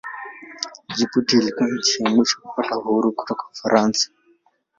Jibuti 0.95 1.35
ilikuwa 1.37 1.69
nchi 1.71 2.03
ya 2.03 2.09
mwisho 2.09 2.39
kupata 2.41 2.77
uhuru 2.77 3.11
kutoka 3.11 3.45
Ufaransa. 3.53 4.09